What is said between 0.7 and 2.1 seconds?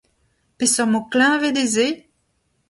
mod kleñved eo se?